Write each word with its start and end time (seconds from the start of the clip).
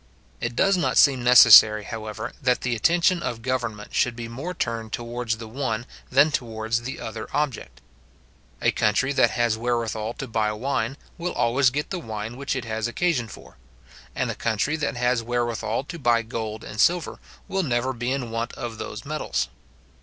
It 0.39 0.55
does 0.55 0.77
not 0.77 0.97
seem 0.97 1.23
necessary, 1.23 1.83
however, 1.83 2.31
that 2.41 2.61
the 2.61 2.75
attention 2.75 3.21
of 3.21 3.43
government 3.43 3.93
should 3.93 4.15
be 4.15 4.27
more 4.27 4.55
turned 4.55 4.91
towards 4.91 5.37
the 5.37 5.47
one 5.47 5.85
than 6.09 6.31
towards 6.31 6.81
the 6.81 6.99
other 6.99 7.27
object. 7.35 7.81
A 8.63 8.71
country 8.71 9.13
that 9.13 9.29
has 9.29 9.59
wherewithal 9.59 10.15
to 10.15 10.27
buy 10.27 10.51
wine, 10.53 10.97
will 11.19 11.33
always 11.33 11.69
get 11.69 11.91
the 11.91 11.99
wine 11.99 12.35
which 12.35 12.55
it 12.55 12.65
has 12.65 12.87
occasion 12.87 13.27
for; 13.27 13.57
and 14.15 14.31
a 14.31 14.33
country 14.35 14.75
that 14.75 14.97
has 14.97 15.21
wherewithal 15.21 15.83
to 15.83 15.99
buy 15.99 16.23
gold 16.23 16.63
and 16.63 16.81
silver, 16.81 17.19
will 17.47 17.61
never 17.61 17.93
be 17.93 18.11
in 18.11 18.31
want 18.31 18.53
of 18.53 18.79
those 18.79 19.05
metals. 19.05 19.49